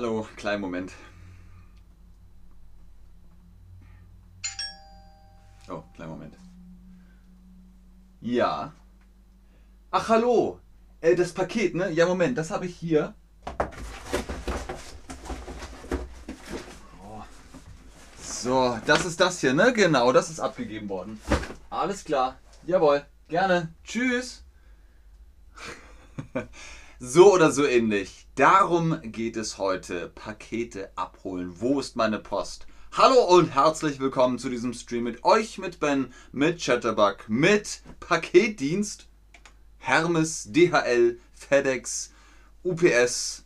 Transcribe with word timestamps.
Hallo, 0.00 0.28
kleinen 0.36 0.60
Moment. 0.60 0.92
Oh, 5.68 5.82
kleinen 5.92 6.12
Moment. 6.12 6.36
Ja. 8.20 8.72
Ach, 9.90 10.08
hallo. 10.08 10.60
Äh, 11.00 11.16
das 11.16 11.32
Paket, 11.32 11.74
ne? 11.74 11.90
Ja, 11.90 12.06
Moment, 12.06 12.38
das 12.38 12.52
habe 12.52 12.66
ich 12.66 12.76
hier. 12.76 13.12
Oh. 17.02 17.24
So, 18.22 18.78
das 18.86 19.04
ist 19.04 19.18
das 19.18 19.40
hier, 19.40 19.52
ne? 19.52 19.72
Genau, 19.72 20.12
das 20.12 20.30
ist 20.30 20.38
abgegeben 20.38 20.88
worden. 20.88 21.20
Alles 21.70 22.04
klar. 22.04 22.38
Jawohl. 22.66 23.04
Gerne. 23.26 23.74
Tschüss. 23.82 24.44
so 27.00 27.32
oder 27.32 27.52
so 27.52 27.64
ähnlich. 27.64 28.26
Darum 28.34 29.00
geht 29.02 29.36
es 29.36 29.58
heute. 29.58 30.08
Pakete 30.14 30.90
abholen. 30.96 31.60
Wo 31.60 31.78
ist 31.78 31.94
meine 31.94 32.18
Post? 32.18 32.66
Hallo 32.92 33.22
und 33.22 33.54
herzlich 33.54 34.00
willkommen 34.00 34.38
zu 34.38 34.48
diesem 34.48 34.74
Stream 34.74 35.04
mit 35.04 35.24
euch, 35.24 35.58
mit 35.58 35.78
Ben, 35.78 36.12
mit 36.32 36.60
Chatterbug, 36.60 37.28
mit 37.28 37.82
Paketdienst, 38.00 39.06
Hermes, 39.78 40.48
DHL, 40.50 41.20
FedEx, 41.34 42.12
UPS, 42.64 43.44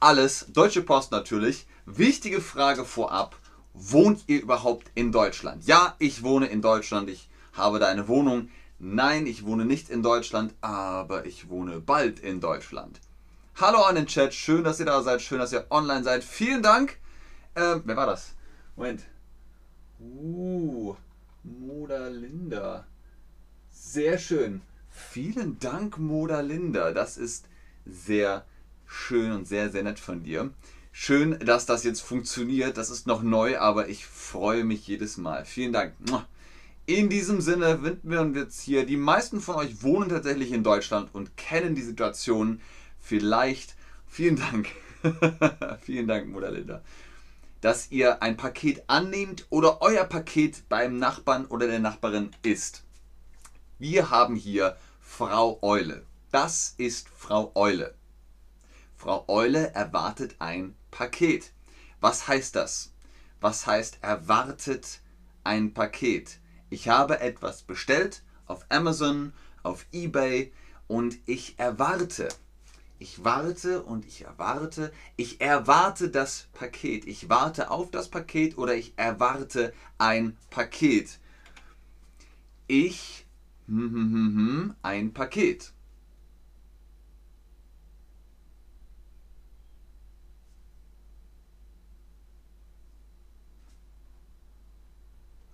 alles. 0.00 0.46
Deutsche 0.48 0.82
Post 0.82 1.12
natürlich. 1.12 1.68
Wichtige 1.86 2.40
Frage 2.40 2.84
vorab. 2.84 3.36
Wohnt 3.74 4.24
ihr 4.26 4.42
überhaupt 4.42 4.90
in 4.96 5.12
Deutschland? 5.12 5.64
Ja, 5.66 5.94
ich 6.00 6.24
wohne 6.24 6.46
in 6.46 6.62
Deutschland. 6.62 7.08
Ich 7.08 7.28
habe 7.52 7.78
da 7.78 7.86
eine 7.86 8.08
Wohnung. 8.08 8.48
Nein, 8.80 9.26
ich 9.26 9.44
wohne 9.44 9.64
nicht 9.64 9.90
in 9.90 10.04
Deutschland, 10.04 10.54
aber 10.60 11.26
ich 11.26 11.48
wohne 11.48 11.80
bald 11.80 12.20
in 12.20 12.40
Deutschland. 12.40 13.00
Hallo 13.56 13.82
an 13.82 13.96
den 13.96 14.06
Chat, 14.06 14.32
schön, 14.32 14.62
dass 14.62 14.78
ihr 14.78 14.86
da 14.86 15.02
seid, 15.02 15.20
schön, 15.20 15.40
dass 15.40 15.52
ihr 15.52 15.66
online 15.70 16.04
seid. 16.04 16.22
Vielen 16.22 16.62
Dank. 16.62 16.96
Ähm, 17.56 17.82
wer 17.84 17.96
war 17.96 18.06
das? 18.06 18.34
Moment. 18.76 19.02
Uh, 19.98 20.94
Moda 21.42 22.06
Linda. 22.06 22.86
Sehr 23.68 24.16
schön. 24.16 24.62
Vielen 24.90 25.58
Dank, 25.58 25.98
Moda 25.98 26.40
Linda. 26.40 26.92
Das 26.92 27.16
ist 27.16 27.46
sehr 27.84 28.44
schön 28.86 29.32
und 29.32 29.48
sehr, 29.48 29.70
sehr 29.70 29.82
nett 29.82 29.98
von 29.98 30.22
dir. 30.22 30.50
Schön, 30.92 31.36
dass 31.40 31.66
das 31.66 31.82
jetzt 31.82 32.00
funktioniert. 32.00 32.76
Das 32.76 32.90
ist 32.90 33.08
noch 33.08 33.22
neu, 33.22 33.58
aber 33.58 33.88
ich 33.88 34.06
freue 34.06 34.62
mich 34.62 34.86
jedes 34.86 35.16
Mal. 35.16 35.44
Vielen 35.44 35.72
Dank. 35.72 35.94
In 36.88 37.10
diesem 37.10 37.42
Sinne 37.42 37.82
widmen 37.82 38.34
wir 38.34 38.44
uns 38.44 38.62
hier. 38.62 38.86
Die 38.86 38.96
meisten 38.96 39.42
von 39.42 39.56
euch 39.56 39.82
wohnen 39.82 40.08
tatsächlich 40.08 40.52
in 40.52 40.64
Deutschland 40.64 41.14
und 41.14 41.36
kennen 41.36 41.74
die 41.74 41.82
Situation 41.82 42.62
vielleicht. 42.98 43.76
Vielen 44.06 44.36
Dank. 44.36 44.68
Vielen 45.82 46.08
Dank, 46.08 46.28
Mutter 46.28 46.50
Linda. 46.50 46.80
Dass 47.60 47.90
ihr 47.90 48.22
ein 48.22 48.38
Paket 48.38 48.84
annehmt 48.86 49.46
oder 49.50 49.82
euer 49.82 50.04
Paket 50.04 50.66
beim 50.70 50.98
Nachbarn 50.98 51.44
oder 51.44 51.66
der 51.66 51.78
Nachbarin 51.78 52.30
ist. 52.42 52.84
Wir 53.78 54.08
haben 54.08 54.34
hier 54.34 54.74
Frau 55.02 55.58
Eule. 55.60 56.06
Das 56.32 56.74
ist 56.78 57.10
Frau 57.10 57.52
Eule. 57.54 57.92
Frau 58.96 59.26
Eule 59.28 59.74
erwartet 59.74 60.36
ein 60.38 60.74
Paket. 60.90 61.52
Was 62.00 62.28
heißt 62.28 62.56
das? 62.56 62.94
Was 63.42 63.66
heißt 63.66 63.98
erwartet 64.00 65.00
ein 65.44 65.74
Paket? 65.74 66.38
Ich 66.70 66.88
habe 66.88 67.20
etwas 67.20 67.62
bestellt 67.62 68.22
auf 68.46 68.66
Amazon, 68.68 69.32
auf 69.62 69.86
eBay 69.92 70.52
und 70.86 71.18
ich 71.26 71.58
erwarte. 71.58 72.28
Ich 72.98 73.24
warte 73.24 73.82
und 73.82 74.04
ich 74.06 74.24
erwarte. 74.24 74.92
Ich 75.16 75.40
erwarte 75.40 76.10
das 76.10 76.48
Paket. 76.52 77.06
Ich 77.06 77.28
warte 77.28 77.70
auf 77.70 77.90
das 77.90 78.08
Paket 78.08 78.58
oder 78.58 78.74
ich 78.74 78.92
erwarte 78.96 79.72
ein 79.98 80.36
Paket. 80.50 81.18
Ich 82.66 83.26
hm, 83.68 83.92
hm, 83.92 84.12
hm, 84.12 84.74
ein 84.82 85.12
Paket. 85.12 85.72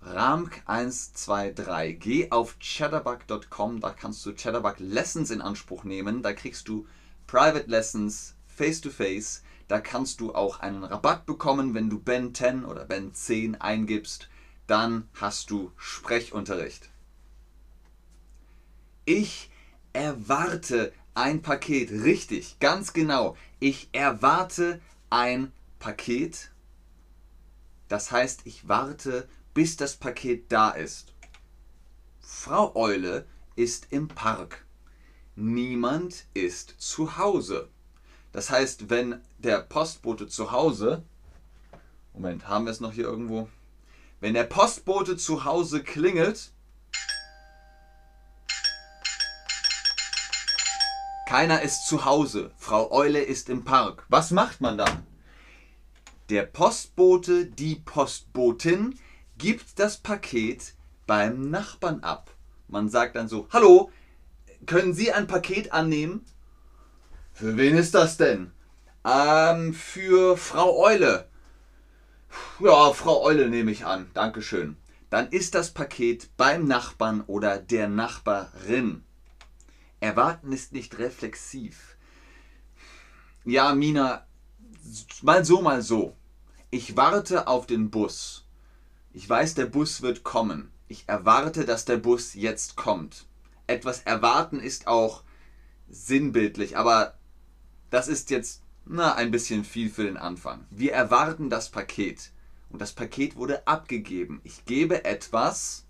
Ramk123. 0.05 1.93
Geh 1.93 2.31
auf 2.31 2.57
chatterbug.com, 2.59 3.79
da 3.81 3.89
kannst 3.91 4.25
du 4.25 4.33
Chatterbug 4.33 4.75
Lessons 4.79 5.31
in 5.31 5.41
Anspruch 5.41 5.83
nehmen. 5.83 6.21
Da 6.21 6.33
kriegst 6.33 6.67
du 6.67 6.85
Private 7.27 7.69
Lessons 7.69 8.35
face-to-face. 8.47 9.39
-face. 9.39 9.41
Da 9.67 9.79
kannst 9.81 10.21
du 10.21 10.35
auch 10.35 10.59
einen 10.59 10.83
Rabatt 10.83 11.25
bekommen, 11.25 11.73
wenn 11.73 11.89
du 11.89 11.99
Ben 11.99 12.35
10 12.35 12.65
oder 12.65 12.85
Ben 12.85 13.13
10 13.13 13.59
eingibst. 13.59 14.29
Dann 14.67 15.09
hast 15.15 15.49
du 15.49 15.71
Sprechunterricht. 15.77 16.89
Ich 19.05 19.49
erwarte 19.93 20.93
ein 21.15 21.41
Paket. 21.41 21.91
Richtig, 21.91 22.59
ganz 22.59 22.93
genau. 22.93 23.35
Ich 23.59 23.89
erwarte 23.91 24.81
ein 25.09 25.51
Paket. 25.79 26.51
Das 27.87 28.11
heißt, 28.11 28.41
ich 28.45 28.67
warte 28.67 29.27
bis 29.55 29.77
das 29.77 29.95
Paket 29.95 30.51
da 30.51 30.69
ist. 30.69 31.13
Frau 32.19 32.75
Eule 32.75 33.25
ist 33.55 33.87
im 33.89 34.09
Park. 34.09 34.65
Niemand 35.35 36.25
ist 36.33 36.75
zu 36.77 37.17
Hause. 37.17 37.69
Das 38.33 38.49
heißt, 38.49 38.89
wenn 38.89 39.21
der 39.39 39.61
Postbote 39.61 40.27
zu 40.27 40.51
Hause, 40.51 41.03
Moment, 42.13 42.47
haben 42.49 42.65
wir 42.65 42.71
es 42.71 42.81
noch 42.81 42.91
hier 42.91 43.05
irgendwo? 43.05 43.49
Wenn 44.19 44.33
der 44.33 44.43
Postbote 44.43 45.15
zu 45.15 45.45
Hause 45.45 45.81
klingelt, 45.83 46.51
keiner 51.29 51.61
ist 51.61 51.87
zu 51.87 52.03
Hause, 52.03 52.51
Frau 52.57 52.91
Eule 52.91 53.21
ist 53.21 53.49
im 53.49 53.63
Park. 53.63 54.05
Was 54.09 54.31
macht 54.31 54.59
man 54.59 54.77
dann? 54.77 55.07
Der 56.29 56.43
Postbote, 56.43 57.45
die 57.45 57.75
Postbotin 57.75 58.99
gibt 59.37 59.79
das 59.79 59.97
Paket 59.97 60.73
beim 61.07 61.49
Nachbarn 61.49 62.01
ab. 62.01 62.31
Man 62.67 62.89
sagt 62.89 63.15
dann 63.15 63.27
so, 63.27 63.47
hallo, 63.51 63.91
können 64.65 64.93
Sie 64.93 65.11
ein 65.11 65.27
Paket 65.27 65.71
annehmen? 65.71 66.25
Für 67.33 67.57
wen 67.57 67.75
ist 67.75 67.93
das 67.93 68.17
denn? 68.17 68.51
Ähm, 69.03 69.73
für 69.73 70.37
Frau 70.37 70.79
Eule. 70.79 71.27
Ja, 72.59 72.91
Frau 72.93 73.23
Eule 73.23 73.49
nehme 73.49 73.71
ich 73.71 73.85
an. 73.85 74.09
Dankeschön. 74.13 74.77
Dann 75.09 75.29
ist 75.29 75.53
das 75.53 75.71
Paket 75.71 76.35
beim 76.37 76.65
Nachbarn 76.65 77.21
oder 77.27 77.59
der 77.59 77.87
Nachbarin. 77.87 79.03
Erwarten 79.99 80.51
ist 80.51 80.73
nicht 80.73 80.97
reflexiv. 80.97 81.97
Ja, 83.43 83.75
Mina, 83.75 84.25
mal 85.21 85.45
so, 85.45 85.61
mal 85.61 85.81
so. 85.81 86.15
Ich 86.71 86.97
warte 86.97 87.47
auf 87.47 87.67
den 87.67 87.91
Bus. 87.91 88.44
Ich 89.15 89.29
weiß, 89.29 89.53
der 89.53 89.65
Bus 89.65 90.01
wird 90.01 90.25
kommen. 90.25 90.73
Ich 90.89 91.05
erwarte, 91.07 91.63
dass 91.63 91.85
der 91.85 91.95
Bus 91.95 92.33
jetzt 92.33 92.75
kommt. 92.75 93.25
Etwas 93.65 94.01
erwarten 94.01 94.59
ist 94.59 94.87
auch 94.87 95.23
sinnbildlich, 95.87 96.75
aber 96.75 97.17
das 97.89 98.09
ist 98.09 98.29
jetzt 98.29 98.61
na, 98.83 99.15
ein 99.15 99.31
bisschen 99.31 99.63
viel 99.63 99.89
für 99.89 100.03
den 100.03 100.17
Anfang. 100.17 100.65
Wir 100.69 100.91
erwarten 100.91 101.49
das 101.49 101.69
Paket 101.69 102.31
und 102.69 102.81
das 102.81 102.91
Paket 102.91 103.37
wurde 103.37 103.65
abgegeben. 103.65 104.41
Ich 104.43 104.65
gebe 104.65 105.05
etwas 105.05 105.84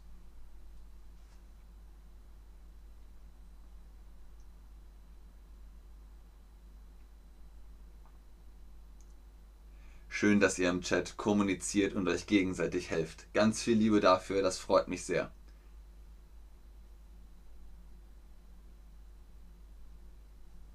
Schön, 10.25 10.39
dass 10.39 10.57
ihr 10.57 10.71
im 10.71 10.81
Chat 10.81 11.17
kommuniziert 11.17 11.93
und 11.93 12.07
euch 12.07 12.25
gegenseitig 12.25 12.89
helft. 12.89 13.31
Ganz 13.35 13.61
viel 13.61 13.77
Liebe 13.77 13.99
dafür, 13.99 14.41
das 14.41 14.57
freut 14.57 14.87
mich 14.87 15.05
sehr. 15.05 15.31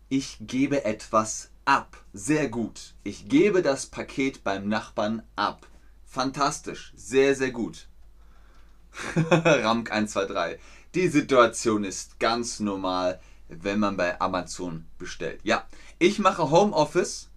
Ich 0.09 0.37
gebe 0.39 0.85
etwas 0.85 1.51
ab. 1.65 1.97
Sehr 2.13 2.49
gut. 2.49 2.95
Ich 3.03 3.29
gebe 3.29 3.61
das 3.61 3.87
Paket 3.87 4.45
beim 4.45 4.69
Nachbarn 4.69 5.25
ab. 5.35 5.67
Fantastisch. 6.07 6.93
Sehr, 6.95 7.35
sehr 7.35 7.51
gut. 7.51 7.89
Ramk 9.17 9.91
123. 9.91 10.61
Die 10.95 11.09
Situation 11.09 11.83
ist 11.83 12.21
ganz 12.21 12.61
normal, 12.61 13.21
wenn 13.49 13.81
man 13.81 13.97
bei 13.97 14.21
Amazon 14.21 14.87
bestellt. 14.97 15.41
Ja, 15.43 15.67
ich 15.99 16.21
mache 16.21 16.53
Homeoffice 16.53 17.30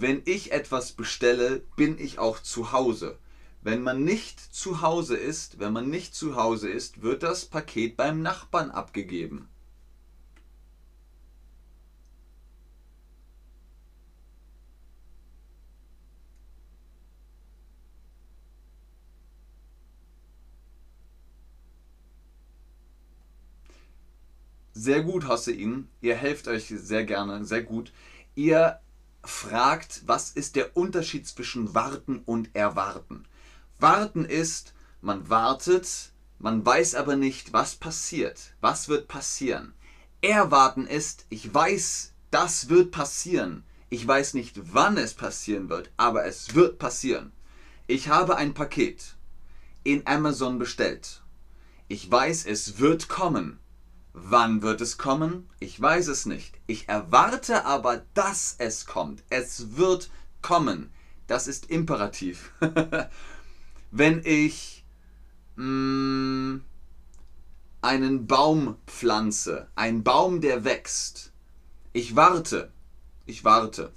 wenn 0.00 0.22
ich 0.24 0.52
etwas 0.52 0.92
bestelle, 0.92 1.62
bin 1.76 1.98
ich 1.98 2.18
auch 2.18 2.40
zu 2.40 2.72
Hause. 2.72 3.18
Wenn 3.62 3.82
man 3.82 4.04
nicht 4.04 4.40
zu 4.40 4.82
Hause 4.82 5.16
ist, 5.16 5.58
wenn 5.60 5.72
man 5.72 5.88
nicht 5.88 6.14
zu 6.14 6.36
Hause 6.36 6.68
ist, 6.68 7.02
wird 7.02 7.22
das 7.22 7.44
Paket 7.44 7.96
beim 7.96 8.20
Nachbarn 8.20 8.70
abgegeben. 8.70 9.48
Sehr 24.72 25.02
gut, 25.02 25.28
Hossein. 25.28 25.88
Ihr 26.02 26.16
helft 26.16 26.48
euch 26.48 26.66
sehr 26.66 27.04
gerne, 27.04 27.44
sehr 27.44 27.62
gut. 27.62 27.92
Ihr 28.34 28.80
fragt, 29.26 30.02
was 30.06 30.30
ist 30.30 30.56
der 30.56 30.76
Unterschied 30.76 31.26
zwischen 31.26 31.74
warten 31.74 32.22
und 32.24 32.54
erwarten? 32.54 33.24
Warten 33.78 34.24
ist, 34.24 34.74
man 35.00 35.28
wartet, 35.28 36.12
man 36.38 36.64
weiß 36.64 36.94
aber 36.94 37.16
nicht, 37.16 37.52
was 37.52 37.74
passiert. 37.76 38.54
Was 38.60 38.88
wird 38.88 39.08
passieren? 39.08 39.74
Erwarten 40.20 40.86
ist, 40.86 41.26
ich 41.28 41.52
weiß, 41.52 42.12
das 42.30 42.68
wird 42.68 42.90
passieren. 42.90 43.64
Ich 43.90 44.06
weiß 44.06 44.34
nicht, 44.34 44.74
wann 44.74 44.96
es 44.96 45.14
passieren 45.14 45.68
wird, 45.68 45.90
aber 45.96 46.24
es 46.24 46.54
wird 46.54 46.78
passieren. 46.78 47.32
Ich 47.86 48.08
habe 48.08 48.36
ein 48.36 48.54
Paket 48.54 49.14
in 49.84 50.06
Amazon 50.06 50.58
bestellt. 50.58 51.22
Ich 51.88 52.10
weiß, 52.10 52.46
es 52.46 52.78
wird 52.78 53.08
kommen. 53.08 53.60
Wann 54.16 54.62
wird 54.62 54.80
es 54.80 54.96
kommen? 54.96 55.50
Ich 55.58 55.78
weiß 55.80 56.06
es 56.06 56.24
nicht. 56.24 56.54
Ich 56.68 56.88
erwarte 56.88 57.64
aber, 57.64 58.04
dass 58.14 58.54
es 58.58 58.86
kommt. 58.86 59.24
Es 59.28 59.76
wird 59.76 60.08
kommen. 60.40 60.92
Das 61.26 61.48
ist 61.48 61.68
imperativ. 61.68 62.52
Wenn 63.90 64.22
ich 64.24 64.84
mh, 65.56 65.64
mm, 65.64 66.64
einen 67.82 68.26
Baum 68.28 68.76
pflanze, 68.86 69.66
ein 69.74 70.04
Baum, 70.04 70.40
der 70.40 70.64
wächst, 70.64 71.32
ich 71.92 72.14
warte, 72.14 72.72
ich 73.26 73.42
warte, 73.42 73.92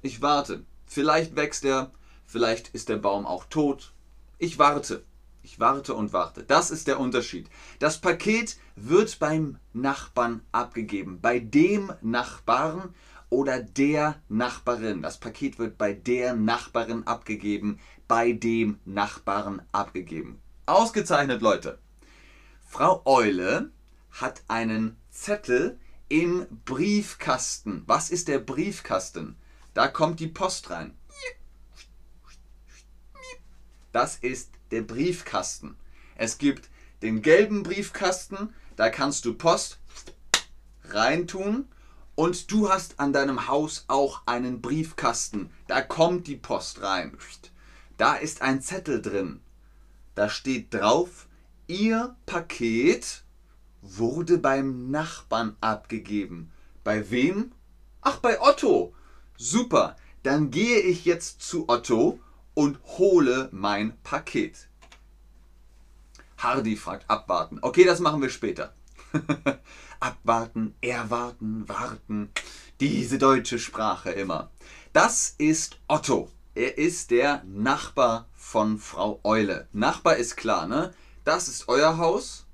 ich 0.00 0.22
warte. 0.22 0.64
Vielleicht 0.86 1.34
wächst 1.34 1.64
er, 1.64 1.90
vielleicht 2.24 2.68
ist 2.68 2.88
der 2.88 2.98
Baum 2.98 3.26
auch 3.26 3.46
tot. 3.46 3.94
Ich 4.38 4.60
warte. 4.60 5.02
Ich 5.42 5.58
warte 5.58 5.94
und 5.94 6.12
warte. 6.12 6.42
Das 6.42 6.70
ist 6.70 6.86
der 6.86 7.00
Unterschied. 7.00 7.48
Das 7.78 8.00
Paket 8.00 8.58
wird 8.76 9.18
beim 9.18 9.58
Nachbarn 9.72 10.42
abgegeben. 10.52 11.20
Bei 11.20 11.38
dem 11.38 11.92
Nachbarn 12.02 12.94
oder 13.30 13.62
der 13.62 14.20
Nachbarin. 14.28 15.02
Das 15.02 15.18
Paket 15.18 15.58
wird 15.58 15.78
bei 15.78 15.92
der 15.92 16.34
Nachbarin 16.34 17.06
abgegeben. 17.06 17.80
Bei 18.06 18.32
dem 18.32 18.78
Nachbarn 18.84 19.62
abgegeben. 19.72 20.40
Ausgezeichnet, 20.66 21.40
Leute. 21.40 21.78
Frau 22.66 23.02
Eule 23.04 23.70
hat 24.10 24.42
einen 24.48 24.96
Zettel 25.10 25.78
im 26.08 26.46
Briefkasten. 26.64 27.84
Was 27.86 28.10
ist 28.10 28.28
der 28.28 28.40
Briefkasten? 28.40 29.36
Da 29.74 29.88
kommt 29.88 30.20
die 30.20 30.26
Post 30.26 30.70
rein. 30.70 30.94
Das 33.92 34.16
ist 34.16 34.50
der 34.70 34.82
Briefkasten. 34.82 35.76
Es 36.16 36.38
gibt 36.38 36.68
den 37.02 37.22
gelben 37.22 37.62
Briefkasten, 37.62 38.54
da 38.76 38.88
kannst 38.88 39.24
du 39.24 39.34
Post 39.34 39.78
reintun 40.84 41.66
und 42.14 42.50
du 42.50 42.68
hast 42.68 43.00
an 43.00 43.12
deinem 43.12 43.48
Haus 43.48 43.84
auch 43.88 44.22
einen 44.26 44.60
Briefkasten. 44.60 45.50
Da 45.66 45.80
kommt 45.80 46.26
die 46.26 46.36
Post 46.36 46.82
rein. 46.82 47.16
Da 47.96 48.14
ist 48.14 48.42
ein 48.42 48.62
Zettel 48.62 49.00
drin. 49.00 49.40
Da 50.14 50.28
steht 50.28 50.74
drauf, 50.74 51.26
Ihr 51.66 52.16
Paket 52.26 53.22
wurde 53.80 54.38
beim 54.38 54.90
Nachbarn 54.90 55.56
abgegeben. 55.60 56.50
Bei 56.82 57.10
wem? 57.10 57.52
Ach, 58.00 58.18
bei 58.18 58.40
Otto. 58.40 58.92
Super. 59.36 59.96
Dann 60.22 60.50
gehe 60.50 60.80
ich 60.80 61.04
jetzt 61.04 61.42
zu 61.42 61.68
Otto 61.68 62.18
und 62.60 62.78
hole 62.98 63.48
mein 63.52 63.96
Paket. 64.02 64.68
Hardy 66.36 66.76
fragt 66.76 67.08
abwarten. 67.08 67.58
Okay, 67.62 67.84
das 67.84 68.00
machen 68.00 68.20
wir 68.20 68.28
später. 68.28 68.74
abwarten, 70.00 70.74
erwarten, 70.82 71.66
warten. 71.70 72.30
Diese 72.78 73.16
deutsche 73.16 73.58
Sprache 73.58 74.10
immer. 74.10 74.50
Das 74.92 75.34
ist 75.38 75.80
Otto. 75.88 76.30
Er 76.54 76.76
ist 76.76 77.10
der 77.10 77.42
Nachbar 77.44 78.28
von 78.34 78.78
Frau 78.78 79.20
Eule. 79.24 79.66
Nachbar 79.72 80.16
ist 80.16 80.36
klar, 80.36 80.66
ne? 80.66 80.92
Das 81.24 81.48
ist 81.48 81.66
euer 81.66 81.96
Haus 81.96 82.46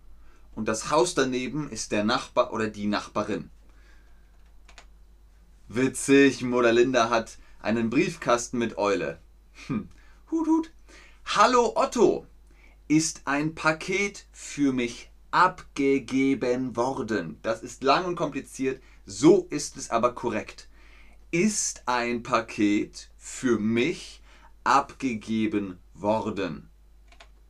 und 0.55 0.69
das 0.69 0.93
Haus 0.93 1.17
daneben 1.17 1.69
ist 1.69 1.91
der 1.91 2.05
Nachbar 2.05 2.53
oder 2.53 2.69
die 2.69 2.87
Nachbarin. 2.87 3.50
Witzig, 5.67 6.43
Mutter 6.43 6.73
Linda 6.73 7.11
hat 7.11 7.38
einen 7.61 7.91
Briefkasten 7.91 8.58
mit 8.58 8.79
Eule. 8.79 9.19
Hm. 9.67 9.88
Hut, 10.28 10.49
hut. 10.49 10.73
Hallo 11.25 11.73
Otto, 11.76 12.26
ist 12.88 13.23
ein 13.26 13.55
Paket 13.55 14.26
für 14.32 14.73
mich 14.73 15.08
abgegeben 15.31 16.75
worden. 16.75 17.38
Das 17.43 17.62
ist 17.62 17.84
lang 17.84 18.06
und 18.06 18.17
kompliziert, 18.17 18.82
so 19.05 19.46
ist 19.50 19.76
es 19.76 19.90
aber 19.90 20.17
korrekt. 20.17 20.69
Ist 21.31 21.84
ein 21.87 22.25
Paket 22.25 23.08
für 23.17 23.61
mich 23.61 24.20
abgegeben 24.64 25.78
worden. 25.94 26.70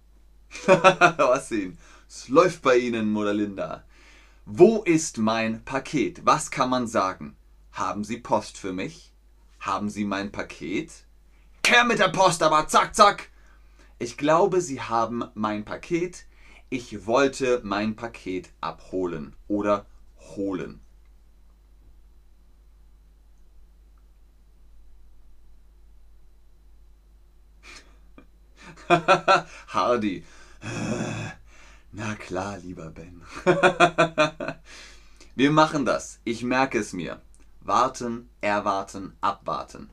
Was 0.67 1.49
sehen? 1.49 1.79
Es 2.07 2.29
läuft 2.29 2.61
bei 2.61 2.77
Ihnen, 2.77 3.11
Mutter 3.11 3.33
Linda. 3.33 3.87
Wo 4.45 4.83
ist 4.83 5.17
mein 5.17 5.65
Paket? 5.65 6.27
Was 6.27 6.51
kann 6.51 6.69
man 6.69 6.87
sagen? 6.87 7.37
Haben 7.73 8.05
Sie 8.05 8.19
Post 8.19 8.59
für 8.59 8.75
mich? 8.75 9.15
Haben 9.61 9.89
Sie 9.89 10.05
mein 10.05 10.31
Paket? 10.31 11.06
Her 11.69 11.83
mit 11.85 11.99
der 11.99 12.11
Post, 12.11 12.45
aber 12.45 12.69
zack, 12.69 12.95
zack! 12.95 13.29
Ich 13.99 14.17
glaube, 14.17 14.61
Sie 14.61 14.81
haben 14.81 15.25
mein 15.35 15.65
Paket. 15.65 16.25
Ich 16.69 17.07
wollte 17.07 17.61
mein 17.65 17.97
Paket 17.97 18.51
abholen 18.61 19.35
oder 19.49 19.87
holen. 20.37 20.81
Hardy. 29.69 30.25
Na 31.91 32.15
klar, 32.15 32.59
lieber 32.59 32.91
Ben. 32.91 33.23
Wir 35.35 35.51
machen 35.51 35.85
das. 35.85 36.21
Ich 36.23 36.45
merke 36.45 36.79
es 36.79 36.93
mir. 36.93 37.21
Warten, 37.61 38.31
erwarten, 38.41 39.17
abwarten. 39.21 39.91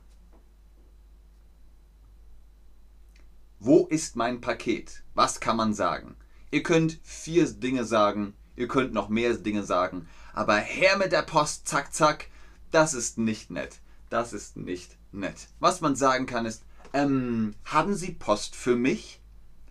Wo 3.66 3.86
ist 3.86 4.14
mein 4.14 4.42
Paket? 4.42 5.02
Was 5.14 5.40
kann 5.40 5.56
man 5.56 5.72
sagen? 5.72 6.16
Ihr 6.50 6.62
könnt 6.62 7.00
vier 7.02 7.50
Dinge 7.50 7.86
sagen, 7.86 8.34
ihr 8.56 8.68
könnt 8.68 8.92
noch 8.92 9.08
mehr 9.08 9.32
Dinge 9.38 9.62
sagen, 9.62 10.06
aber 10.34 10.56
her 10.56 10.98
mit 10.98 11.12
der 11.12 11.22
Post, 11.22 11.66
zack, 11.66 11.94
zack, 11.94 12.28
das 12.72 12.92
ist 12.92 13.16
nicht 13.16 13.50
nett. 13.50 13.78
Das 14.10 14.34
ist 14.34 14.58
nicht 14.58 14.98
nett. 15.12 15.48
Was 15.60 15.80
man 15.80 15.96
sagen 15.96 16.26
kann 16.26 16.44
ist, 16.44 16.62
ähm, 16.92 17.54
haben 17.64 17.94
Sie 17.94 18.12
Post 18.12 18.54
für 18.54 18.76
mich? 18.76 19.22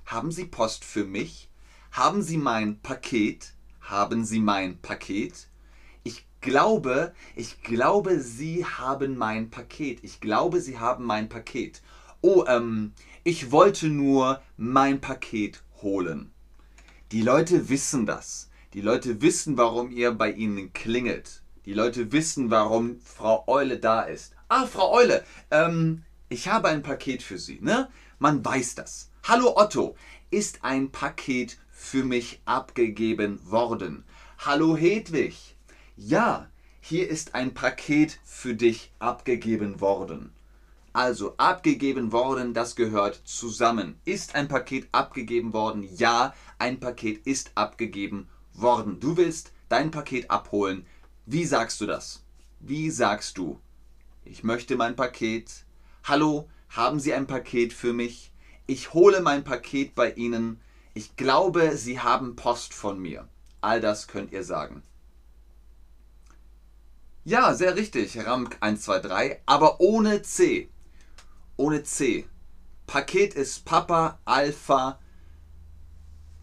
Haben 0.07 0.31
Sie 0.31 0.45
Post 0.45 0.85
für 0.85 1.05
mich? 1.05 1.51
Haben 1.91 2.23
Sie 2.23 2.37
mein 2.37 2.79
Paket? 2.81 3.53
Haben 3.79 4.25
Sie 4.25 4.39
mein 4.39 4.81
Paket? 4.81 5.49
Ich 6.01 6.25
glaube, 6.41 7.13
ich 7.35 7.61
glaube, 7.61 8.19
Sie 8.19 8.65
haben 8.65 9.17
mein 9.19 9.51
Paket. 9.51 10.03
Ich 10.03 10.19
glaube, 10.19 10.61
Sie 10.61 10.79
haben 10.79 11.05
mein 11.05 11.29
Paket. 11.29 11.83
Oh, 12.21 12.45
ähm, 12.47 12.93
ich 13.25 13.51
wollte 13.51 13.87
nur 13.87 14.41
mein 14.57 14.99
Paket 14.99 15.63
holen. 15.81 16.31
Die 17.13 17.21
Leute 17.21 17.69
wissen 17.69 18.05
das. 18.05 18.49
Die 18.73 18.81
Leute 18.81 19.21
wissen, 19.21 19.55
warum 19.57 19.91
ihr 19.91 20.11
bei 20.11 20.31
ihnen 20.31 20.73
klingelt. 20.73 21.41
Die 21.65 21.73
Leute 21.73 22.11
wissen, 22.11 22.51
warum 22.51 22.99
Frau 22.99 23.45
Eule 23.47 23.77
da 23.77 24.01
ist. 24.01 24.35
Ah, 24.49 24.65
Frau 24.65 24.91
Eule, 24.91 25.23
ähm, 25.51 26.03
ich 26.27 26.49
habe 26.49 26.67
ein 26.67 26.83
Paket 26.83 27.23
für 27.23 27.37
Sie, 27.37 27.59
ne? 27.61 27.89
Man 28.19 28.43
weiß 28.43 28.75
das. 28.75 29.09
Hallo 29.23 29.55
Otto, 29.55 29.95
ist 30.29 30.63
ein 30.63 30.91
Paket 30.91 31.57
für 31.71 32.03
mich 32.03 32.41
abgegeben 32.43 33.39
worden. 33.49 34.03
Hallo 34.39 34.75
Hedwig. 34.75 35.55
Ja, 35.95 36.49
hier 36.81 37.07
ist 37.07 37.35
ein 37.35 37.53
Paket 37.53 38.19
für 38.25 38.53
dich 38.53 38.91
abgegeben 38.99 39.79
worden. 39.79 40.33
Also 40.93 41.33
abgegeben 41.37 42.11
worden, 42.11 42.53
das 42.53 42.75
gehört 42.75 43.19
zusammen. 43.25 43.99
Ist 44.05 44.35
ein 44.35 44.47
Paket 44.47 44.87
abgegeben 44.91 45.51
worden? 45.51 45.89
Ja, 45.95 46.35
ein 46.59 46.79
Paket 46.79 47.25
ist 47.25 47.51
abgegeben 47.55 48.29
worden. 48.53 48.99
Du 48.99 49.17
willst 49.17 49.51
dein 49.69 49.89
Paket 49.89 50.29
abholen. 50.29 50.85
Wie 51.25 51.45
sagst 51.45 51.81
du 51.81 51.87
das? 51.87 52.23
Wie 52.59 52.91
sagst 52.91 53.39
du? 53.39 53.59
Ich 54.23 54.43
möchte 54.43 54.75
mein 54.75 54.95
Paket. 54.95 55.65
Hallo, 56.03 56.47
haben 56.69 56.99
Sie 56.99 57.13
ein 57.13 57.25
Paket 57.25 57.73
für 57.73 57.91
mich? 57.91 58.31
Ich 58.67 58.93
hole 58.93 59.21
mein 59.21 59.43
Paket 59.43 59.95
bei 59.95 60.11
Ihnen. 60.11 60.61
Ich 60.93 61.15
glaube, 61.15 61.75
Sie 61.75 61.99
haben 62.01 62.35
Post 62.35 62.71
von 62.71 62.99
mir. 62.99 63.27
All 63.61 63.81
das 63.81 64.07
könnt 64.07 64.31
ihr 64.31 64.43
sagen. 64.43 64.83
Ja, 67.25 67.53
sehr 67.53 67.75
richtig, 67.77 68.17
Ramk 68.17 68.57
123, 68.59 69.39
aber 69.45 69.79
ohne 69.79 70.21
C. 70.21 70.69
Ohne 71.57 71.83
C. 71.83 72.27
Paket 72.87 73.35
ist 73.35 73.65
Papa, 73.65 74.19
Alpha, 74.25 74.99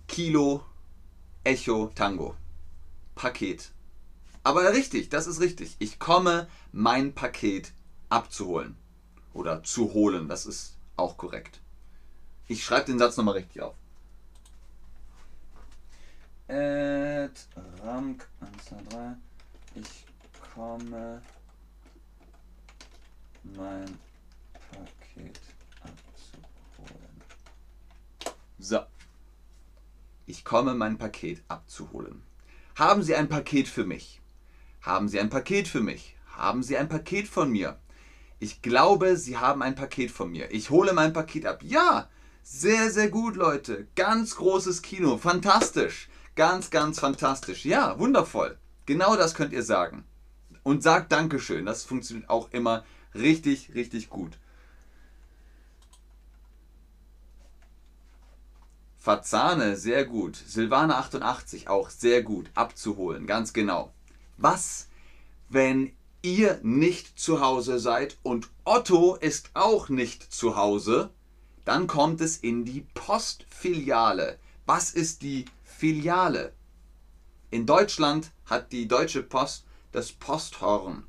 Kilo, 0.07 0.65
Echo, 1.45 1.91
Tango. 1.95 2.37
Paket. 3.15 3.71
Aber 4.43 4.73
richtig, 4.73 5.09
das 5.11 5.27
ist 5.27 5.41
richtig. 5.41 5.77
Ich 5.79 5.99
komme, 5.99 6.49
mein 6.73 7.15
Paket 7.15 7.73
abzuholen. 8.09 8.77
Oder 9.33 9.63
zu 9.63 9.93
holen, 9.93 10.29
das 10.29 10.47
ist 10.47 10.77
auch 10.97 11.17
korrekt. 11.17 11.61
Ich 12.49 12.65
schreibe 12.65 12.87
den 12.87 12.99
Satz 12.99 13.17
nochmal 13.17 13.35
richtig 13.35 13.63
auf. 13.63 13.75
At 16.49 17.47
Ramk 17.85 18.27
123. 18.41 19.17
Ich 19.77 20.05
komme 20.55 21.23
mein 23.45 23.99
Paket 24.53 25.00
abzuholen. 25.83 27.23
So. 28.59 28.81
Ich 30.27 30.45
komme 30.45 30.75
mein 30.75 30.99
Paket 30.99 31.43
abzuholen. 31.49 32.23
Haben 32.77 33.03
Sie 33.03 33.15
ein 33.15 33.29
Paket 33.29 33.69
für 33.69 33.85
mich? 33.85 34.21
Haben 34.81 35.09
Sie 35.09 35.21
ein 35.21 35.31
Paket 35.31 35.69
für 35.69 35.81
mich? 35.81 36.17
Haben 36.37 36.63
Sie 36.63 36.77
ein 36.77 36.89
Paket 36.89 37.29
von 37.29 37.51
mir? 37.51 37.79
Ich 38.39 38.63
glaube, 38.63 39.17
Sie 39.17 39.37
haben 39.37 39.63
ein 39.63 39.75
Paket 39.75 40.11
von 40.11 40.31
mir. 40.31 40.51
Ich 40.51 40.71
hole 40.71 40.95
mein 40.95 41.13
Paket 41.13 41.45
ab. 41.45 41.63
Ja, 41.63 42.09
sehr, 42.43 42.91
sehr 42.91 43.11
gut, 43.11 43.37
Leute. 43.37 43.87
Ganz 43.97 44.37
großes 44.37 44.81
Kino. 44.81 45.19
Fantastisch. 45.19 46.09
Ganz, 46.37 46.71
ganz 46.71 47.01
fantastisch. 47.01 47.67
Ja, 47.67 47.99
wundervoll. 47.99 48.57
Genau 48.87 49.17
das 49.17 49.35
könnt 49.35 49.53
ihr 49.53 49.63
sagen. 49.63 50.05
Und 50.63 50.83
sagt 50.83 51.13
Dankeschön. 51.13 51.67
Das 51.67 51.85
funktioniert 51.85 52.31
auch 52.31 52.51
immer 52.53 52.85
richtig, 53.15 53.75
richtig 53.75 54.09
gut. 54.09 54.39
Fazane, 59.01 59.79
sehr 59.79 60.05
gut. 60.05 60.37
Silvana 60.37 60.99
88 60.99 61.69
auch 61.69 61.89
sehr 61.89 62.23
gut. 62.23 62.51
Abzuholen, 62.55 63.27
ganz 63.27 63.55
genau. 63.55 63.95
Was, 64.37 64.89
wenn 65.49 65.93
ihr 66.21 66.61
nicht 66.63 67.19
zu 67.19 67.41
Hause 67.41 67.79
seid 67.79 68.19
und 68.23 68.51
Otto 68.65 69.15
ist 69.15 69.53
auch 69.55 69.89
nicht 69.89 70.31
zu 70.31 70.55
Hause? 70.55 71.09
Dann 71.65 71.87
kommt 71.87 72.21
es 72.21 72.37
in 72.37 72.67
die 72.67 72.87
Postfiliale. 72.93 74.39
Was 74.67 74.91
ist 74.91 75.23
die 75.23 75.47
Filiale? 75.65 76.53
In 77.51 77.65
Deutschland 77.65 78.33
hat 78.45 78.71
die 78.71 78.87
Deutsche 78.87 79.23
Post 79.23 79.65
das 79.93 80.13
Posthorn. 80.13 81.05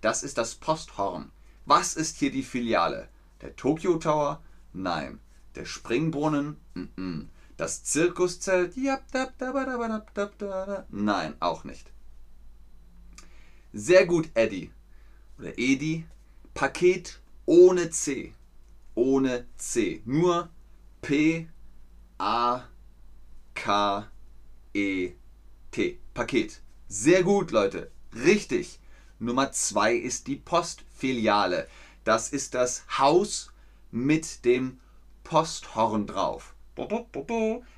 Das 0.00 0.22
ist 0.22 0.38
das 0.38 0.54
Posthorn. 0.54 1.30
Was 1.66 1.94
ist 1.94 2.16
hier 2.16 2.30
die 2.30 2.42
Filiale? 2.42 3.08
Der 3.42 3.54
Tokyo 3.54 3.98
Tower? 3.98 4.42
Nein. 4.72 5.20
Der 5.54 5.64
Springbrunnen? 5.64 6.56
Das 7.56 7.84
Zirkuszelt? 7.84 8.76
Nein, 10.90 11.34
auch 11.40 11.64
nicht. 11.64 11.90
Sehr 13.72 14.06
gut, 14.06 14.30
Eddie. 14.34 14.70
Oder 15.38 15.58
Edi. 15.58 16.06
Paket 16.54 17.20
ohne 17.46 17.90
C. 17.90 18.34
Ohne 18.94 19.46
C. 19.56 20.02
Nur 20.04 20.48
P, 21.02 21.48
A, 22.18 22.62
K, 23.54 24.08
E, 24.72 25.12
T. 25.70 25.98
Paket. 26.14 26.60
Sehr 26.88 27.22
gut, 27.22 27.50
Leute. 27.50 27.90
Richtig. 28.14 28.80
Nummer 29.18 29.52
zwei 29.52 29.94
ist 29.94 30.26
die 30.26 30.36
Postfiliale. 30.36 31.68
Das 32.04 32.30
ist 32.30 32.54
das 32.54 32.84
Haus 32.98 33.52
mit 33.90 34.44
dem 34.44 34.78
Posthorn 35.24 36.06
drauf. 36.06 36.54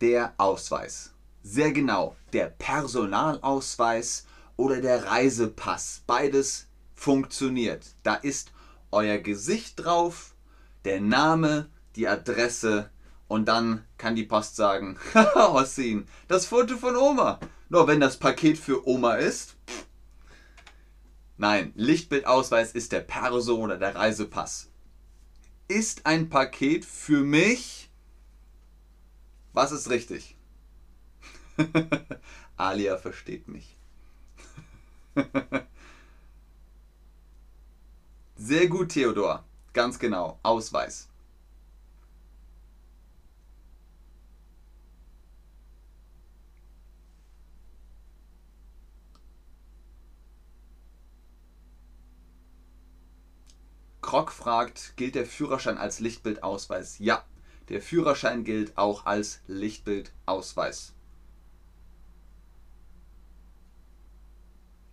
Der 0.00 0.32
Ausweis. 0.38 1.12
Sehr 1.42 1.70
genau, 1.70 2.16
der 2.32 2.46
Personalausweis 2.46 4.24
oder 4.56 4.80
der 4.80 5.04
Reisepass. 5.04 6.02
Beides 6.06 6.68
funktioniert. 6.94 7.94
Da 8.04 8.14
ist 8.14 8.52
euer 8.90 9.18
Gesicht 9.18 9.84
drauf, 9.84 10.34
der 10.86 11.02
Name, 11.02 11.68
die 11.94 12.08
Adresse 12.08 12.88
und 13.28 13.46
dann 13.46 13.84
kann 13.98 14.16
die 14.16 14.24
Post 14.24 14.56
sagen, 14.56 14.98
Hossin, 15.34 16.06
das 16.28 16.46
Foto 16.46 16.76
von 16.76 16.96
Oma. 16.96 17.40
Nur 17.68 17.86
wenn 17.88 18.00
das 18.00 18.18
Paket 18.18 18.58
für 18.58 18.86
Oma 18.86 19.14
ist. 19.14 19.56
Nein, 21.36 21.72
Lichtbildausweis 21.74 22.72
ist 22.72 22.92
der 22.92 23.00
Perso 23.00 23.56
oder 23.56 23.76
der 23.76 23.94
Reisepass. 23.96 24.70
Ist 25.66 26.06
ein 26.06 26.28
Paket 26.28 26.84
für 26.84 27.20
mich? 27.20 27.90
Was 29.52 29.72
ist 29.72 29.90
richtig? 29.90 30.36
Alia 32.56 32.96
versteht 32.96 33.48
mich. 33.48 33.76
Sehr 38.36 38.66
gut, 38.68 38.90
Theodor. 38.90 39.44
Ganz 39.72 39.98
genau. 39.98 40.38
Ausweis. 40.42 41.08
Krog 54.14 54.30
fragt, 54.30 54.92
gilt 54.94 55.16
der 55.16 55.26
Führerschein 55.26 55.76
als 55.76 55.98
Lichtbildausweis? 55.98 57.00
Ja, 57.00 57.24
der 57.68 57.82
Führerschein 57.82 58.44
gilt 58.44 58.78
auch 58.78 59.06
als 59.06 59.40
Lichtbildausweis. 59.48 60.92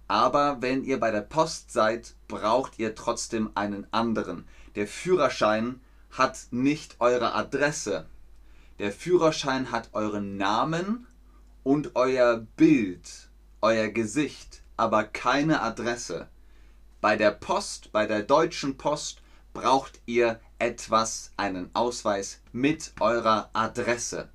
Aber 0.08 0.64
wenn 0.64 0.84
ihr 0.84 1.00
bei 1.00 1.12
der 1.12 1.22
Post 1.22 1.72
seid, 1.72 2.16
braucht 2.28 2.80
ihr 2.80 2.96
trotzdem 2.96 3.52
einen 3.54 3.86
anderen. 3.94 4.48
Der 4.74 4.88
Führerschein 4.88 5.82
hat 6.10 6.48
nicht 6.50 6.96
eure 6.98 7.36
Adresse. 7.36 8.08
Der 8.80 8.92
Führerschein 8.92 9.70
hat 9.70 9.90
euren 9.94 10.38
Namen 10.38 11.06
und 11.62 11.96
euer 11.96 12.38
Bild, 12.58 13.30
euer 13.62 13.90
Gesicht, 13.90 14.64
aber 14.78 15.04
keine 15.04 15.62
Adresse. 15.62 16.28
Bei 17.02 17.18
der 17.18 17.32
Post, 17.32 17.92
bei 17.92 18.06
der 18.06 18.22
Deutschen 18.22 18.78
Post 18.78 19.24
braucht 19.54 20.00
ihr 20.06 20.40
etwas, 20.60 21.32
einen 21.36 21.72
Ausweis 21.74 22.42
mit 22.52 22.94
eurer 23.00 23.50
Adresse. 23.54 24.30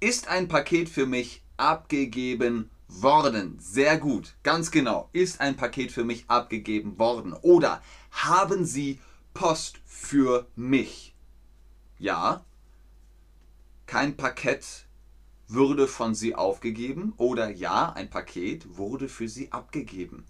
Ist 0.00 0.26
ein 0.26 0.48
Paket 0.48 0.88
für 0.88 1.06
mich 1.06 1.44
abgegeben 1.56 2.70
worden? 2.88 3.56
Sehr 3.60 3.98
gut, 3.98 4.34
ganz 4.42 4.72
genau. 4.72 5.08
Ist 5.12 5.40
ein 5.40 5.56
Paket 5.56 5.92
für 5.92 6.04
mich 6.04 6.24
abgegeben 6.26 6.98
worden? 6.98 7.32
Oder 7.32 7.80
haben 8.10 8.64
Sie 8.64 9.00
Post 9.32 9.78
für 9.86 10.48
mich? 10.56 11.14
Ja. 12.00 12.44
Kein 13.86 14.16
Paket 14.16 14.86
würde 15.52 15.88
von 15.88 16.14
Sie 16.14 16.34
aufgegeben? 16.34 17.14
Oder 17.16 17.50
ja, 17.50 17.92
ein 17.92 18.10
Paket 18.10 18.76
wurde 18.76 19.08
für 19.08 19.28
Sie 19.28 19.52
abgegeben? 19.52 20.24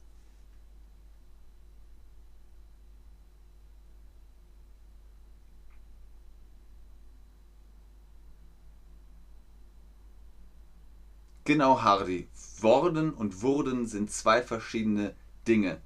Genau, 11.45 11.83
Hardy. 11.83 12.29
Worden 12.61 13.13
und 13.13 13.43
wurden 13.43 13.87
sind 13.87 14.11
zwei 14.11 14.43
verschiedene 14.43 15.15
Dinge. 15.47 15.81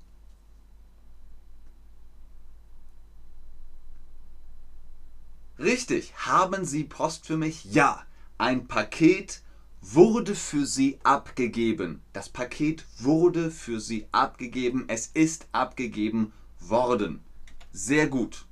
Richtig. 5.58 6.14
Haben 6.26 6.64
Sie 6.64 6.84
Post 6.84 7.26
für 7.26 7.36
mich? 7.36 7.64
Ja. 7.66 8.04
Ein 8.38 8.68
Paket 8.68 9.42
wurde 9.80 10.34
für 10.34 10.66
Sie 10.66 10.98
abgegeben. 11.04 12.02
Das 12.12 12.28
Paket 12.28 12.84
wurde 12.98 13.50
für 13.50 13.80
Sie 13.80 14.06
abgegeben. 14.12 14.84
Es 14.88 15.06
ist 15.06 15.46
abgegeben 15.52 16.32
worden. 16.60 17.24
Sehr 17.72 18.06
gut. 18.08 18.44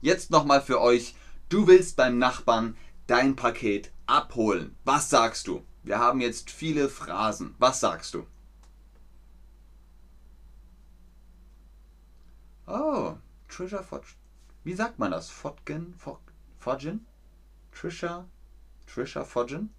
Jetzt 0.00 0.30
nochmal 0.30 0.62
für 0.62 0.80
euch. 0.80 1.14
Du 1.48 1.66
willst 1.66 1.96
beim 1.96 2.18
Nachbarn 2.18 2.76
dein 3.06 3.36
Paket 3.36 3.92
abholen. 4.06 4.74
Was 4.84 5.10
sagst 5.10 5.46
du? 5.46 5.64
Wir 5.84 5.98
haben 5.98 6.20
jetzt 6.20 6.50
viele 6.50 6.88
Phrasen. 6.88 7.54
Was 7.58 7.80
sagst 7.80 8.14
du? 8.14 8.26
Oh, 12.66 13.16
Trisha 13.48 13.82
Fodgen. 13.82 14.14
Wie 14.64 14.74
sagt 14.74 14.98
man 14.98 15.10
das? 15.10 15.28
Fodgen? 15.28 15.94
Fodgen? 16.58 17.06
Trisha? 17.72 18.24
Trisha 18.86 19.24
Fodgen? 19.24 19.70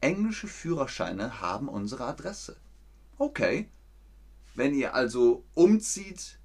Englische 0.00 0.46
Führerscheine 0.46 1.40
haben 1.40 1.68
unsere 1.68 2.04
Adresse. 2.04 2.56
Okay. 3.18 3.68
Wenn 4.54 4.74
ihr 4.74 4.94
also 4.94 5.44
umzieht 5.54 6.38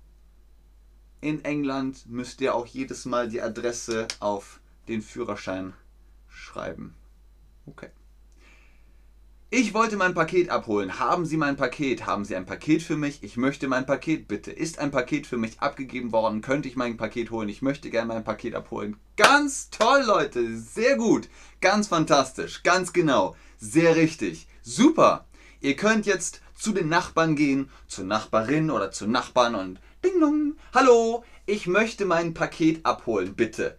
in 1.22 1.44
England, 1.46 2.08
müsst 2.08 2.42
ihr 2.42 2.56
auch 2.56 2.66
jedes 2.66 3.06
Mal 3.06 3.30
die 3.30 3.42
Adresse 3.42 4.08
auf 4.20 4.60
den 4.88 5.02
Führerschein 5.02 5.74
schreiben. 6.28 6.96
Okay. 7.66 7.90
Ich 9.56 9.76
wollte 9.76 9.98
mein 9.98 10.16
Paket 10.16 10.50
abholen. 10.50 10.98
Haben 10.98 11.28
Sie 11.28 11.38
mein 11.38 11.58
Paket? 11.58 12.08
Haben 12.08 12.26
Sie 12.26 12.36
ein 12.36 12.48
Paket 12.48 12.82
für 12.82 12.98
mich? 12.98 13.22
Ich 13.22 13.38
möchte 13.38 13.68
mein 13.68 13.86
Paket 13.86 14.28
bitte. 14.28 14.50
Ist 14.50 14.80
ein 14.80 14.90
Paket 14.90 15.28
für 15.28 15.38
mich 15.38 15.60
abgegeben 15.60 16.12
worden? 16.12 16.42
Könnte 16.42 16.68
ich 16.68 16.76
mein 16.76 16.98
Paket 16.98 17.30
holen? 17.30 17.50
Ich 17.50 17.62
möchte 17.62 17.92
gerne 17.92 18.08
mein 18.08 18.24
Paket 18.24 18.56
abholen. 18.56 18.98
Ganz 19.16 19.70
toll, 19.70 20.06
Leute. 20.08 20.58
Sehr 20.58 20.98
gut. 20.98 21.30
Ganz 21.62 21.88
fantastisch. 21.88 22.64
Ganz 22.64 22.94
genau. 22.94 23.36
Sehr 23.60 23.96
richtig. 23.96 24.48
Super. 24.64 25.28
Ihr 25.62 25.76
könnt 25.76 26.08
jetzt 26.08 26.42
zu 26.56 26.72
den 26.72 26.90
Nachbarn 26.90 27.36
gehen, 27.36 27.70
zur 27.88 28.06
Nachbarin 28.06 28.72
oder 28.72 28.90
zu 28.90 29.06
Nachbarn 29.06 29.54
und 29.54 29.80
ding 30.04 30.20
dong. 30.20 30.56
Hallo, 30.74 31.24
ich 31.46 31.68
möchte 31.68 32.06
mein 32.06 32.34
Paket 32.34 32.84
abholen, 32.88 33.36
bitte 33.36 33.78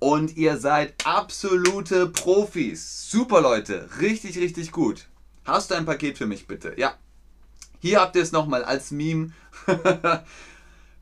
und 0.00 0.36
ihr 0.36 0.56
seid 0.56 0.94
absolute 1.04 2.08
Profis. 2.08 3.08
Super 3.08 3.40
Leute, 3.40 3.88
richtig, 4.00 4.36
richtig 4.36 4.72
gut. 4.72 5.06
Hast 5.44 5.70
du 5.70 5.74
ein 5.74 5.86
Paket 5.86 6.18
für 6.18 6.26
mich 6.26 6.46
bitte? 6.46 6.74
Ja. 6.76 6.94
Hier 7.80 8.00
habt 8.00 8.14
ihr 8.14 8.22
es 8.22 8.32
nochmal 8.32 8.64
als 8.64 8.90
Meme. 8.92 9.32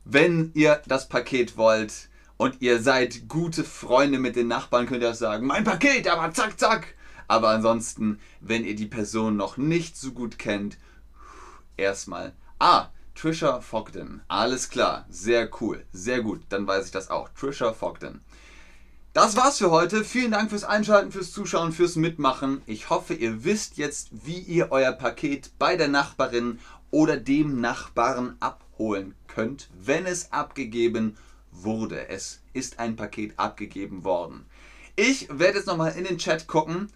Wenn 0.05 0.51
ihr 0.55 0.81
das 0.87 1.07
Paket 1.07 1.57
wollt 1.57 2.09
und 2.37 2.61
ihr 2.61 2.81
seid 2.81 3.27
gute 3.27 3.63
Freunde 3.63 4.17
mit 4.17 4.35
den 4.35 4.47
Nachbarn, 4.47 4.87
könnt 4.87 5.03
ihr 5.03 5.11
auch 5.11 5.15
sagen, 5.15 5.45
mein 5.45 5.63
Paket, 5.63 6.07
aber 6.07 6.33
zack, 6.33 6.59
zack. 6.59 6.95
Aber 7.27 7.49
ansonsten, 7.49 8.19
wenn 8.41 8.65
ihr 8.65 8.75
die 8.75 8.87
Person 8.87 9.37
noch 9.37 9.55
nicht 9.55 9.95
so 9.95 10.11
gut 10.11 10.37
kennt, 10.37 10.77
erstmal. 11.77 12.33
Ah, 12.59 12.89
Trisha 13.15 13.61
Fogden. 13.61 14.21
Alles 14.27 14.69
klar. 14.69 15.05
Sehr 15.09 15.49
cool. 15.61 15.85
Sehr 15.93 16.21
gut. 16.21 16.41
Dann 16.49 16.67
weiß 16.67 16.87
ich 16.87 16.91
das 16.91 17.09
auch. 17.09 17.29
Trisha 17.29 17.71
Fogden. 17.71 18.21
Das 19.13 19.35
war's 19.35 19.57
für 19.57 19.71
heute. 19.71 20.05
Vielen 20.05 20.31
Dank 20.31 20.51
fürs 20.51 20.63
Einschalten, 20.63 21.11
fürs 21.11 21.33
Zuschauen, 21.33 21.73
fürs 21.73 21.97
Mitmachen. 21.97 22.61
Ich 22.65 22.89
hoffe, 22.89 23.13
ihr 23.13 23.43
wisst 23.43 23.75
jetzt, 23.75 24.07
wie 24.25 24.39
ihr 24.39 24.71
euer 24.71 24.93
Paket 24.93 25.51
bei 25.59 25.75
der 25.75 25.89
Nachbarin 25.89 26.59
oder 26.91 27.17
dem 27.17 27.59
Nachbarn 27.59 28.37
abholen 28.39 29.13
könnt, 29.27 29.69
wenn 29.77 30.05
es 30.05 30.31
abgegeben 30.31 31.17
wurde. 31.51 32.07
Es 32.07 32.39
ist 32.53 32.79
ein 32.79 32.95
Paket 32.95 33.37
abgegeben 33.37 34.05
worden. 34.05 34.45
Ich 34.95 35.27
werde 35.29 35.57
jetzt 35.57 35.67
nochmal 35.67 35.91
in 35.97 36.05
den 36.05 36.17
Chat 36.17 36.47
gucken 36.47 36.89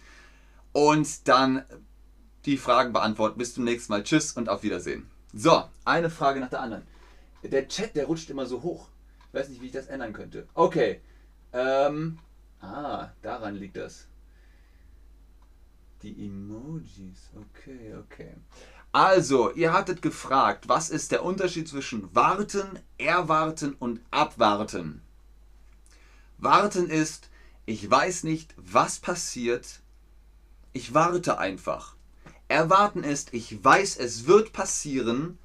und 0.71 1.27
dann 1.27 1.65
die 2.45 2.55
Fragen 2.55 2.93
beantworten. 2.93 3.37
Bis 3.37 3.55
zum 3.55 3.65
nächsten 3.65 3.91
Mal. 3.91 4.03
Tschüss 4.03 4.31
und 4.31 4.47
auf 4.47 4.63
Wiedersehen. 4.63 5.11
So, 5.33 5.65
eine 5.83 6.09
Frage 6.09 6.39
nach 6.39 6.49
der 6.49 6.61
anderen. 6.61 6.83
Der 7.43 7.67
Chat, 7.67 7.93
der 7.97 8.05
rutscht 8.05 8.29
immer 8.29 8.45
so 8.45 8.63
hoch. 8.63 8.87
Ich 9.27 9.37
weiß 9.37 9.49
nicht, 9.49 9.61
wie 9.61 9.65
ich 9.65 9.73
das 9.73 9.87
ändern 9.87 10.13
könnte. 10.13 10.47
Okay. 10.53 11.01
Ähm, 11.55 12.19
ah, 12.59 13.07
daran 13.21 13.55
liegt 13.55 13.77
das. 13.77 14.07
Die 16.01 16.25
Emojis, 16.25 17.31
okay, 17.33 17.95
okay. 17.95 18.33
Also, 18.91 19.53
ihr 19.53 19.71
hattet 19.71 20.01
gefragt, 20.01 20.67
was 20.67 20.89
ist 20.89 21.13
der 21.13 21.23
Unterschied 21.23 21.69
zwischen 21.69 22.13
warten, 22.13 22.79
erwarten 22.97 23.73
und 23.79 24.01
abwarten? 24.11 25.01
Warten 26.37 26.89
ist, 26.89 27.29
ich 27.65 27.89
weiß 27.89 28.25
nicht, 28.25 28.53
was 28.57 28.99
passiert, 28.99 29.79
ich 30.73 30.93
warte 30.93 31.37
einfach. 31.37 31.95
Erwarten 32.49 33.05
ist, 33.05 33.33
ich 33.33 33.63
weiß, 33.63 33.95
es 33.95 34.27
wird 34.27 34.51
passieren 34.51 35.37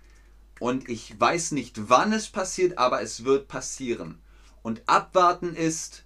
und 0.58 0.88
ich 0.88 1.20
weiß 1.20 1.52
nicht, 1.52 1.88
wann 1.88 2.12
es 2.12 2.28
passiert, 2.28 2.78
aber 2.78 3.00
es 3.00 3.24
wird 3.24 3.46
passieren. 3.46 4.20
Und 4.62 4.82
abwarten 4.86 5.54
ist, 5.54 6.04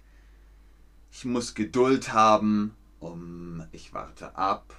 ich 1.11 1.25
muss 1.25 1.55
Geduld 1.55 2.13
haben, 2.13 2.75
um, 2.99 3.65
ich 3.71 3.93
warte 3.93 4.35
ab. 4.35 4.75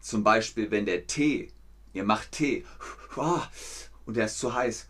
Zum 0.00 0.22
Beispiel, 0.22 0.70
wenn 0.70 0.86
der 0.86 1.06
Tee, 1.06 1.52
ihr 1.92 2.04
macht 2.04 2.32
Tee 2.32 2.64
und 4.04 4.16
der 4.16 4.26
ist 4.26 4.38
zu 4.38 4.54
heiß, 4.54 4.88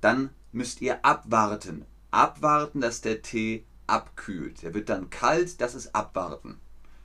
dann 0.00 0.30
müsst 0.52 0.80
ihr 0.80 1.04
abwarten. 1.04 1.84
Abwarten, 2.10 2.80
dass 2.80 3.00
der 3.00 3.22
Tee 3.22 3.64
abkühlt. 3.86 4.62
Er 4.62 4.74
wird 4.74 4.88
dann 4.88 5.10
kalt, 5.10 5.60
das 5.60 5.74
ist 5.74 5.94
abwarten. 5.94 6.60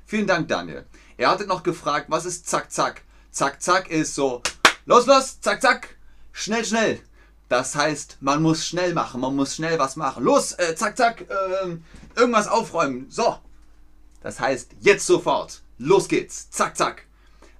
Vielen 0.06 0.28
Dank, 0.28 0.48
Daniel. 0.48 0.86
Er 1.18 1.30
hatte 1.30 1.48
noch 1.48 1.64
gefragt, 1.64 2.08
was 2.10 2.26
ist 2.26 2.48
Zack, 2.48 2.72
Zack? 2.72 3.02
Zack, 3.32 3.62
Zack 3.62 3.90
ist 3.90 4.16
so, 4.16 4.42
los, 4.86 5.08
los, 5.08 5.42
Zack, 5.42 5.62
Zack, 5.62 5.98
schnell, 6.32 6.64
schnell. 6.64 7.02
Das 7.50 7.76
heißt, 7.76 8.18
man 8.22 8.42
muss 8.42 8.66
schnell 8.66 8.94
machen, 8.94 9.22
man 9.22 9.36
muss 9.36 9.56
schnell 9.56 9.78
was 9.78 9.96
machen. 9.96 10.24
Los, 10.24 10.54
äh, 10.54 10.76
zack, 10.76 10.98
zack, 10.98 11.22
äh, 11.22 11.78
irgendwas 12.16 12.48
aufräumen. 12.48 13.08
So. 13.10 13.38
Das 14.22 14.40
heißt, 14.40 14.72
jetzt 14.80 15.06
sofort. 15.06 15.62
Los 15.78 16.08
geht's. 16.08 16.50
Zack, 16.50 16.76
zack. 16.76 17.06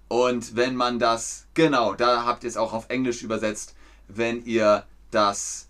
Und 0.08 0.56
wenn 0.56 0.76
man 0.76 0.98
das, 0.98 1.46
genau, 1.54 1.94
da 1.94 2.26
habt 2.26 2.44
ihr 2.44 2.50
es 2.50 2.58
auch 2.58 2.74
auf 2.74 2.90
Englisch 2.90 3.22
übersetzt, 3.22 3.76
wenn 4.08 4.44
ihr 4.46 4.86
das, 5.12 5.68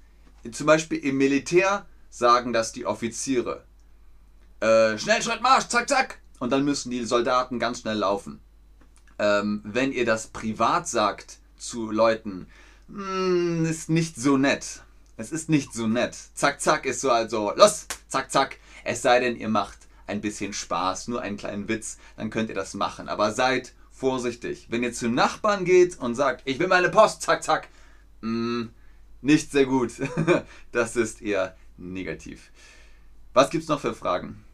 zum 0.52 0.68
Beispiel 0.68 1.00
im 1.00 1.18
Militär 1.18 1.86
sagen 2.10 2.54
das 2.54 2.72
die 2.72 2.86
Offiziere. 2.86 3.64
Äh, 4.62 4.98
schnell, 4.98 5.22
Schritt, 5.22 5.42
Marsch, 5.42 5.68
zack, 5.68 5.90
zack. 5.90 6.20
Und 6.40 6.52
dann 6.52 6.64
müssen 6.64 6.92
die 6.92 7.04
Soldaten 7.04 7.60
ganz 7.60 7.82
schnell 7.82 7.98
laufen. 7.98 8.40
Ähm, 9.20 9.62
wenn 9.66 9.92
ihr 9.92 10.06
das 10.06 10.28
privat 10.28 10.88
sagt 10.88 11.40
zu 11.58 11.92
Leuten, 11.92 12.48
hm, 12.88 13.66
ist 13.66 13.90
nicht 13.90 14.16
so 14.16 14.38
nett. 14.38 14.84
Es 15.18 15.32
ist 15.32 15.50
nicht 15.50 15.74
so 15.74 15.88
nett. 15.88 16.16
Zack, 16.34 16.62
zack 16.62 16.86
ist 16.86 17.02
so 17.02 17.12
also, 17.12 17.54
los, 17.56 17.88
zack, 18.08 18.32
zack. 18.32 18.58
Es 18.84 19.02
sei 19.02 19.20
denn, 19.20 19.36
ihr 19.38 19.50
macht 19.50 19.80
ein 20.08 20.22
bisschen 20.22 20.54
Spaß, 20.54 21.08
nur 21.08 21.22
einen 21.22 21.38
kleinen 21.38 21.68
Witz, 21.68 21.98
dann 22.18 22.30
könnt 22.30 22.50
ihr 22.50 22.56
das 22.56 22.74
machen. 22.74 23.10
Aber 23.10 23.32
seid 23.32 23.74
vorsichtig. 23.92 24.68
Wenn 24.70 24.84
ihr 24.84 24.94
zu 24.94 25.10
Nachbarn 25.10 25.66
geht 25.66 25.98
und 26.00 26.16
sagt, 26.16 26.42
ich 26.46 26.60
will 26.60 26.68
meine 26.68 26.90
Post, 26.90 27.22
zack, 27.22 27.44
zack, 27.44 27.70
hm, 28.22 28.70
nicht 29.22 29.52
sehr 29.52 29.66
gut. 29.66 29.94
das 30.72 30.96
ist 30.96 31.22
eher 31.22 31.56
negativ. 31.78 32.52
Was 33.34 33.50
gibt 33.50 33.64
es 33.64 33.70
noch 33.70 33.80
für 33.80 33.94
Fragen? 33.94 34.45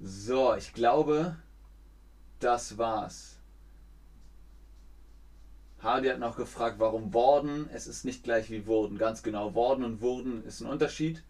So, 0.00 0.54
ich 0.54 0.72
glaube, 0.74 1.36
das 2.38 2.78
war's. 2.78 3.38
Hardy 5.80 6.08
hat 6.08 6.18
noch 6.18 6.36
gefragt, 6.36 6.78
warum 6.78 7.12
worden. 7.12 7.68
Es 7.72 7.86
ist 7.86 8.04
nicht 8.04 8.24
gleich 8.24 8.50
wie 8.50 8.66
wurden. 8.66 8.98
Ganz 8.98 9.22
genau, 9.22 9.54
worden 9.54 9.84
und 9.84 10.00
wurden 10.00 10.44
ist 10.44 10.60
ein 10.60 10.68
Unterschied. 10.68 11.22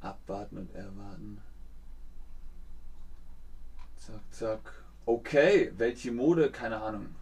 Abwarten 0.00 0.58
und 0.58 0.74
erwarten. 0.74 1.40
Zack, 3.96 4.20
zack. 4.30 4.84
Okay, 5.06 5.72
welche 5.76 6.12
Mode? 6.12 6.50
Keine 6.50 6.82
Ahnung. 6.82 7.14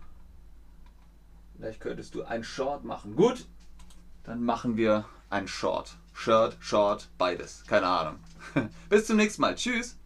Vielleicht 1.56 1.80
könntest 1.80 2.14
du 2.16 2.24
ein 2.24 2.42
Short 2.42 2.84
machen. 2.84 3.14
Gut, 3.14 3.46
dann 4.24 4.42
machen 4.42 4.76
wir 4.76 5.04
ein 5.32 5.48
Short. 5.48 5.96
Shirt, 6.12 6.56
Short, 6.60 7.08
beides. 7.16 7.64
Keine 7.66 7.86
Ahnung. 7.86 8.18
Bis 8.90 9.06
zum 9.06 9.16
nächsten 9.16 9.40
Mal. 9.40 9.54
Tschüss. 9.54 9.96